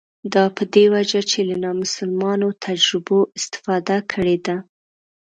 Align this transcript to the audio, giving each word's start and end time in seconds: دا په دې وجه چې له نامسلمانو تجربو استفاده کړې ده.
دا 0.33 0.43
په 0.55 0.63
دې 0.73 0.85
وجه 0.93 1.21
چې 1.31 1.39
له 1.49 1.55
نامسلمانو 1.65 2.47
تجربو 2.65 3.19
استفاده 3.37 3.97
کړې 4.11 4.37
ده. 4.45 4.57